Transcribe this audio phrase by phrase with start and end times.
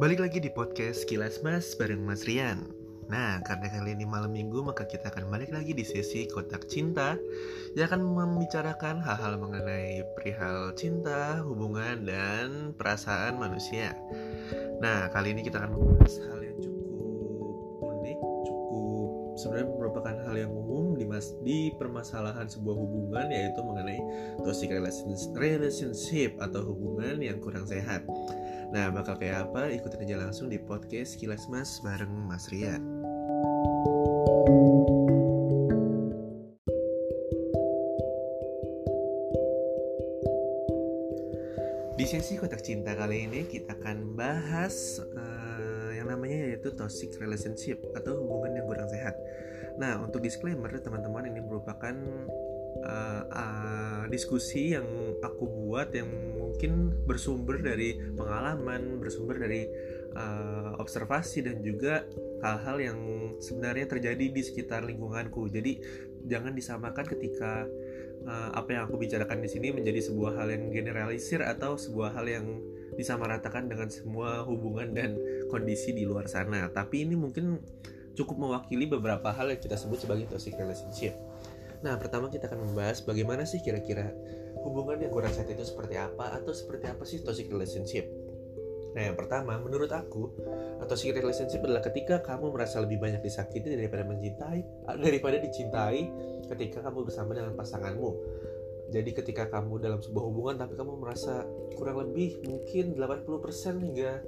[0.00, 2.64] Balik lagi di podcast Kilas Mas bareng Mas Rian.
[3.12, 7.20] Nah, karena kali ini malam minggu maka kita akan balik lagi di sesi Kotak Cinta
[7.76, 13.92] Yang akan membicarakan hal-hal mengenai perihal cinta, hubungan, dan perasaan manusia.
[14.80, 20.52] Nah, kali ini kita akan membahas hal yang cukup unik, cukup sebenarnya merupakan hal yang
[20.56, 24.00] umum di, mas, di permasalahan sebuah hubungan yaitu mengenai
[24.48, 24.72] toxic
[25.36, 28.00] relationship atau hubungan yang kurang sehat
[28.70, 29.66] Nah, bakal kayak apa?
[29.74, 32.78] Ikutin aja langsung di podcast Kilas Mas bareng Mas Rian.
[41.98, 47.82] Di sesi kotak cinta kali ini kita akan bahas uh, yang namanya yaitu toxic relationship
[47.98, 49.18] atau hubungan yang kurang sehat.
[49.82, 51.92] Nah, untuk disclaimer teman-teman ini merupakan
[52.84, 54.86] uh, uh, diskusi yang
[55.20, 59.66] aku buat yang mungkin bersumber dari pengalaman, bersumber dari
[60.16, 62.04] uh, observasi dan juga
[62.40, 62.98] hal-hal yang
[63.38, 65.48] sebenarnya terjadi di sekitar lingkunganku.
[65.48, 65.80] Jadi
[66.26, 67.64] jangan disamakan ketika
[68.26, 72.26] uh, apa yang aku bicarakan di sini menjadi sebuah hal yang generalisir atau sebuah hal
[72.28, 72.46] yang
[72.98, 75.16] disamaratakan dengan semua hubungan dan
[75.48, 76.68] kondisi di luar sana.
[76.68, 77.60] Tapi ini mungkin
[78.18, 81.29] cukup mewakili beberapa hal yang kita sebut sebagai toxic relationship.
[81.80, 84.12] Nah, pertama kita akan membahas bagaimana sih kira-kira
[84.60, 88.04] hubungan yang kurang sehat itu seperti apa atau seperti apa sih toxic relationship.
[88.90, 90.34] Nah, yang pertama, menurut aku,
[90.90, 94.60] toxic relationship adalah ketika kamu merasa lebih banyak disakiti daripada mencintai,
[94.98, 96.10] daripada dicintai
[96.50, 98.10] ketika kamu bersama dengan pasanganmu.
[98.90, 101.46] Jadi ketika kamu dalam sebuah hubungan tapi kamu merasa
[101.78, 104.18] kurang lebih mungkin 80% hingga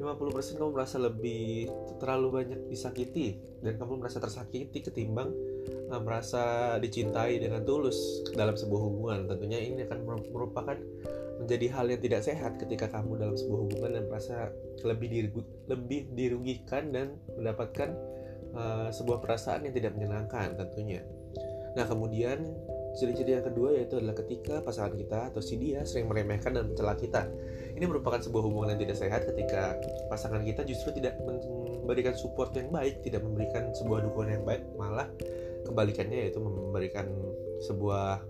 [0.00, 1.70] 50% kamu merasa lebih
[2.02, 5.30] terlalu banyak disakiti dan kamu merasa tersakiti ketimbang
[5.90, 9.98] uh, merasa dicintai dengan tulus dalam sebuah hubungan tentunya ini akan
[10.34, 10.76] merupakan
[11.44, 14.36] menjadi hal yang tidak sehat ketika kamu dalam sebuah hubungan dan merasa
[14.86, 17.90] lebih dirugi, lebih dirugikan dan mendapatkan
[18.54, 21.02] uh, sebuah perasaan yang tidak menyenangkan tentunya.
[21.74, 22.54] Nah kemudian
[22.94, 26.94] ciri-ciri yang kedua yaitu adalah ketika pasangan kita atau si dia sering meremehkan dan mencela
[26.94, 27.26] kita.
[27.74, 32.70] Ini merupakan sebuah hubungan yang tidak sehat ketika pasangan kita justru tidak memberikan support yang
[32.70, 35.10] baik, tidak memberikan sebuah dukungan yang baik, malah
[35.66, 37.10] kebalikannya yaitu memberikan
[37.66, 38.22] sebuah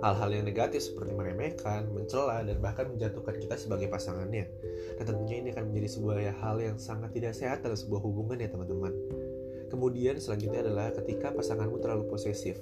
[0.00, 4.48] hal-hal yang negatif seperti meremehkan, mencela, dan bahkan menjatuhkan kita sebagai pasangannya.
[4.96, 8.48] Dan tentunya ini akan menjadi sebuah hal yang sangat tidak sehat dalam sebuah hubungan ya
[8.48, 8.92] teman-teman.
[9.70, 12.58] Kemudian selanjutnya adalah ketika pasanganmu terlalu posesif.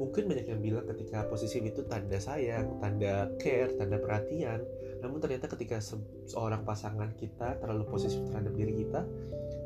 [0.00, 4.64] Mungkin banyak yang bilang ketika posesif itu tanda sayang, tanda care, tanda perhatian.
[5.04, 5.82] Namun ternyata ketika
[6.28, 9.04] seorang pasangan kita terlalu posesif terhadap diri kita,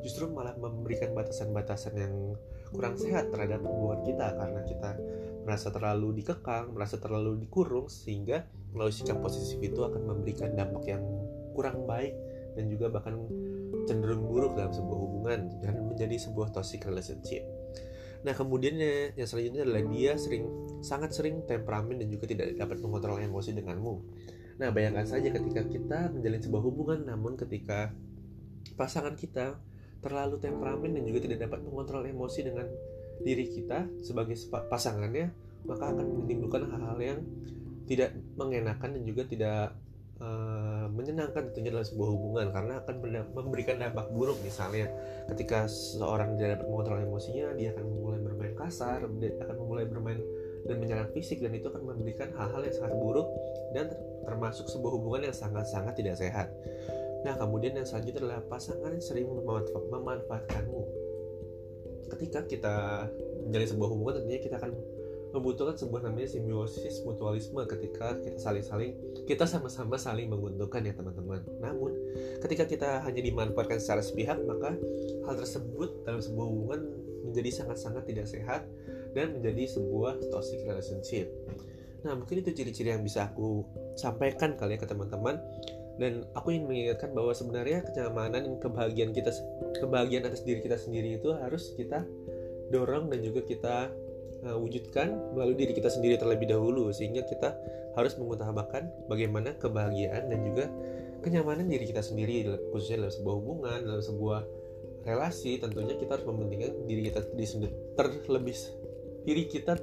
[0.03, 2.15] justru malah memberikan batasan-batasan yang
[2.75, 4.91] kurang sehat terhadap hubungan kita karena kita
[5.47, 8.43] merasa terlalu dikekang, merasa terlalu dikurung sehingga
[8.75, 11.03] melalui sikap posesif itu akan memberikan dampak yang
[11.55, 12.13] kurang baik
[12.59, 13.15] dan juga bahkan
[13.87, 17.47] cenderung buruk dalam sebuah hubungan dan menjadi sebuah toxic relationship.
[18.23, 18.79] Nah kemudian
[19.17, 20.45] yang selanjutnya adalah dia sering
[20.81, 23.95] sangat sering temperamen dan juga tidak dapat mengontrol emosi denganmu.
[24.57, 27.93] Nah bayangkan saja ketika kita menjalin sebuah hubungan namun ketika
[28.77, 29.61] pasangan kita
[30.01, 32.69] terlalu temperamen dan juga tidak dapat mengontrol emosi dengan
[33.21, 35.33] diri kita sebagai pasangannya
[35.65, 37.21] maka akan menimbulkan hal-hal yang
[37.89, 39.75] tidak mengenakan dan juga tidak
[40.21, 42.95] uh, menyenangkan tentunya dalam sebuah hubungan karena akan
[43.35, 44.89] memberikan dampak buruk misalnya
[45.33, 50.21] ketika seseorang tidak dapat mengontrol emosinya dia akan mulai bermain kasar akan mulai bermain
[50.67, 53.29] dan menyerang fisik dan itu akan memberikan hal-hal yang sangat buruk
[53.71, 53.93] dan
[54.27, 56.51] termasuk sebuah hubungan yang sangat-sangat tidak sehat
[57.27, 60.83] Nah, kemudian yang selanjutnya adalah pasangan yang sering memanfaatkanmu.
[62.15, 62.77] Ketika kita
[63.43, 64.71] menjalin sebuah hubungan, tentunya kita akan
[65.37, 68.97] membutuhkan sebuah namanya simbiosis mutualisme ketika kita saling-saling
[69.29, 71.43] kita sama-sama saling menguntungkan ya teman-teman.
[71.61, 71.93] Namun,
[72.41, 74.79] ketika kita hanya dimanfaatkan secara sepihak, maka
[75.29, 76.81] hal tersebut dalam sebuah hubungan
[77.27, 78.63] menjadi sangat-sangat tidak sehat
[79.13, 81.29] dan menjadi sebuah toxic relationship.
[82.07, 83.67] Nah, mungkin itu ciri-ciri yang bisa aku
[83.99, 85.43] sampaikan kali ya ke teman-teman
[85.97, 89.33] dan aku ingin mengingatkan bahwa sebenarnya kenyamanan dan kebahagiaan kita
[89.81, 92.05] kebahagiaan atas diri kita sendiri itu harus kita
[92.69, 93.77] dorong dan juga kita
[94.47, 97.53] uh, wujudkan melalui diri kita sendiri terlebih dahulu sehingga kita
[97.99, 100.71] harus mengutamakan bagaimana kebahagiaan dan juga
[101.21, 104.41] kenyamanan diri kita sendiri khususnya dalam sebuah hubungan dalam sebuah
[105.03, 107.21] relasi tentunya kita harus mementingkan diri kita
[107.99, 108.57] terlebih
[109.27, 109.75] diri kita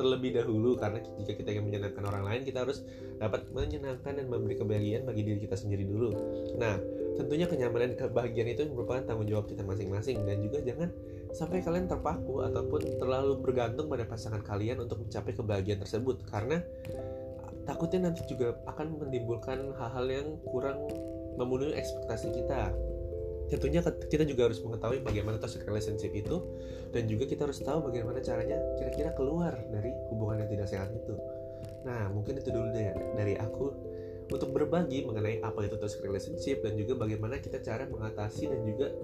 [0.00, 2.80] terlebih dahulu karena jika kita ingin menyenangkan orang lain kita harus
[3.20, 6.08] dapat menyenangkan dan memberi kebahagiaan bagi diri kita sendiri dulu.
[6.56, 6.80] Nah,
[7.18, 10.22] tentunya kenyamanan dan kebahagiaan itu merupakan tanggung jawab kita masing-masing.
[10.26, 10.88] Dan juga jangan
[11.30, 16.26] sampai kalian terpaku ataupun terlalu bergantung pada pasangan kalian untuk mencapai kebahagiaan tersebut.
[16.26, 16.58] Karena
[17.64, 20.78] takutnya nanti juga akan menimbulkan hal-hal yang kurang
[21.38, 22.74] memenuhi ekspektasi kita.
[23.50, 26.38] Tentunya kita juga harus mengetahui bagaimana toxic relationship itu
[26.94, 31.18] dan juga kita harus tahu bagaimana caranya kira-kira keluar dari hubungan yang tidak sehat itu.
[31.82, 32.94] Nah mungkin itu dulu deh.
[33.18, 33.74] Dari aku
[34.30, 38.94] untuk berbagi mengenai apa itu toxic relationship dan juga bagaimana kita cara mengatasi dan juga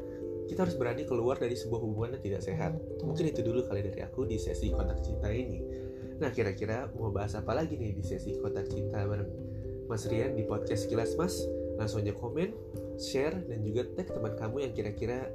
[0.47, 2.79] kita harus berani keluar dari sebuah hubungan yang tidak sehat.
[3.03, 5.59] Mungkin itu dulu kali dari aku di sesi kontak cinta ini.
[6.23, 9.29] Nah kira-kira mau bahas apa lagi nih di sesi kontak cinta bareng
[9.91, 11.43] Mas Rian di podcast Kilas Mas?
[11.77, 12.55] Langsung aja komen
[12.97, 15.29] share dan juga tag teman kamu yang kira-kira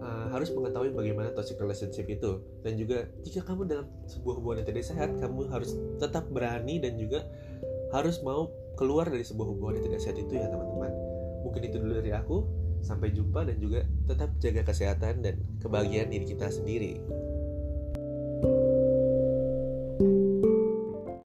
[0.00, 2.40] uh, harus mengetahui bagaimana toxic relationship itu.
[2.62, 6.96] Dan juga jika kamu dalam sebuah hubungan yang tidak sehat kamu harus tetap berani dan
[6.96, 7.26] juga
[7.92, 10.92] harus mau keluar dari sebuah hubungan yang tidak sehat itu ya teman-teman.
[11.42, 12.38] Mungkin itu dulu dari aku.
[12.82, 16.98] Sampai jumpa dan juga tetap jaga kesehatan dan kebahagiaan diri kita sendiri